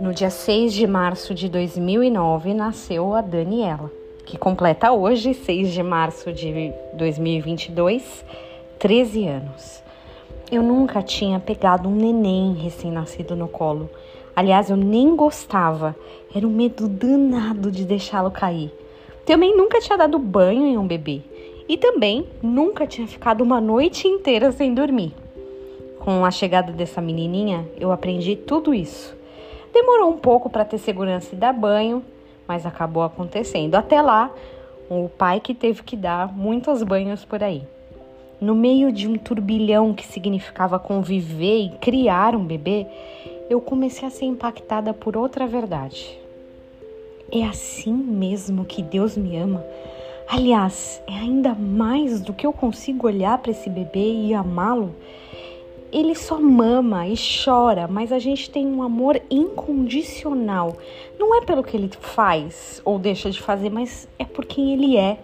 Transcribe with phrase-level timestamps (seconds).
[0.00, 3.90] No dia 6 de março de 2009 nasceu a Daniela,
[4.24, 8.24] que completa hoje, 6 de março de 2022,
[8.78, 9.82] 13 anos.
[10.52, 13.90] Eu nunca tinha pegado um neném recém-nascido no colo.
[14.36, 15.96] Aliás, eu nem gostava.
[16.34, 18.72] Era um medo danado de deixá-lo cair.
[19.26, 21.22] Também nunca tinha dado banho em um bebê.
[21.68, 25.12] E também nunca tinha ficado uma noite inteira sem dormir.
[26.00, 29.14] Com a chegada dessa menininha, eu aprendi tudo isso.
[29.70, 32.02] Demorou um pouco para ter segurança e dar banho,
[32.48, 33.74] mas acabou acontecendo.
[33.74, 34.30] Até lá,
[34.88, 37.62] o pai que teve que dar muitos banhos por aí.
[38.40, 42.86] No meio de um turbilhão que significava conviver e criar um bebê,
[43.50, 46.18] eu comecei a ser impactada por outra verdade.
[47.30, 49.62] É assim mesmo que Deus me ama?
[50.26, 54.94] Aliás, é ainda mais do que eu consigo olhar para esse bebê e amá-lo
[55.92, 60.76] ele só mama e chora, mas a gente tem um amor incondicional.
[61.18, 64.96] Não é pelo que ele faz ou deixa de fazer, mas é por quem ele
[64.96, 65.18] é.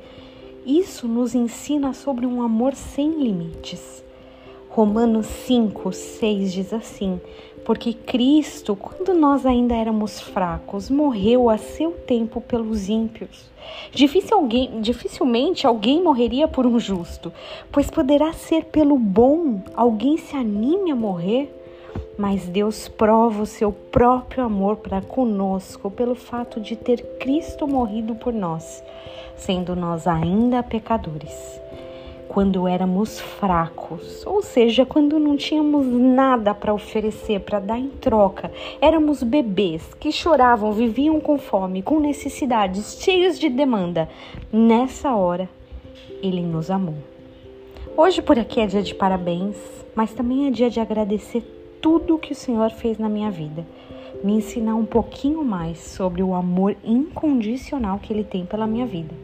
[0.65, 4.05] Isso nos ensina sobre um amor sem limites.
[4.77, 7.19] Romanos 5, 6 diz assim:
[7.65, 13.51] Porque Cristo, quando nós ainda éramos fracos, morreu a seu tempo pelos ímpios.
[13.91, 17.33] Difícil alguém, dificilmente alguém morreria por um justo,
[17.73, 21.51] pois poderá ser pelo bom alguém se anime a morrer.
[22.19, 28.15] Mas Deus prova o seu próprio amor para conosco pelo fato de ter Cristo morrido
[28.15, 28.85] por nós,
[29.37, 31.65] sendo nós ainda pecadores
[32.29, 38.51] quando éramos fracos, ou seja, quando não tínhamos nada para oferecer, para dar em troca.
[38.81, 44.09] Éramos bebês que choravam, viviam com fome, com necessidades, cheios de demanda.
[44.53, 45.49] Nessa hora,
[46.23, 46.97] ele nos amou.
[47.97, 49.57] Hoje por aqui é dia de parabéns,
[49.95, 51.43] mas também é dia de agradecer
[51.81, 53.67] tudo que o Senhor fez na minha vida.
[54.23, 59.15] Me ensinar um pouquinho mais sobre o amor incondicional que ele tem pela minha vida.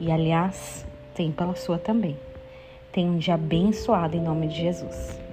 [0.00, 0.84] E aliás,
[1.14, 2.16] tem pela sua também.
[2.94, 5.23] Tenha um dia abençoado em nome de Jesus.